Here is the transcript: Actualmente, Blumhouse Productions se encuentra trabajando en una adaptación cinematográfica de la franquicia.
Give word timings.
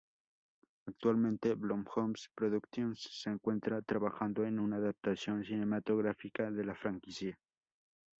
Actualmente, 0.87 1.53
Blumhouse 1.53 2.31
Productions 2.33 3.07
se 3.11 3.29
encuentra 3.29 3.83
trabajando 3.83 4.43
en 4.45 4.57
una 4.57 4.77
adaptación 4.77 5.43
cinematográfica 5.45 6.49
de 6.49 6.65
la 6.65 6.73
franquicia. 6.73 7.37